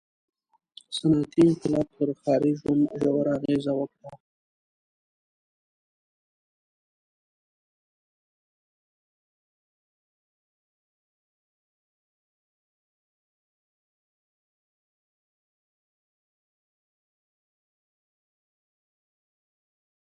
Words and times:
•صنعتي 0.95 1.41
انقلاب 1.47 1.87
پر 1.97 2.09
ښاري 2.21 2.51
ژوند 2.59 2.83
ژوره 3.01 3.31
اغېزه 3.37 3.73
وکړه. 3.79 4.11